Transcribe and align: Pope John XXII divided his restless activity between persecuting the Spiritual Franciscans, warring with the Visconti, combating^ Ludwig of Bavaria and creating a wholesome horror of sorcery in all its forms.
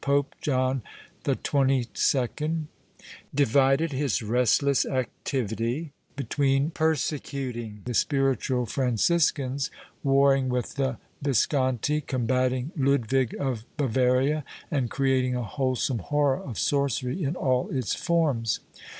Pope 0.03 0.33
John 0.41 0.81
XXII 1.29 2.63
divided 3.35 3.91
his 3.91 4.23
restless 4.23 4.83
activity 4.83 5.91
between 6.15 6.71
persecuting 6.71 7.83
the 7.85 7.93
Spiritual 7.93 8.65
Franciscans, 8.65 9.69
warring 10.01 10.49
with 10.49 10.73
the 10.73 10.97
Visconti, 11.21 12.01
combating^ 12.01 12.71
Ludwig 12.75 13.35
of 13.39 13.63
Bavaria 13.77 14.43
and 14.71 14.89
creating 14.89 15.35
a 15.35 15.43
wholesome 15.43 15.99
horror 15.99 16.41
of 16.41 16.57
sorcery 16.57 17.21
in 17.23 17.35
all 17.35 17.69
its 17.69 17.93
forms. 17.93 18.59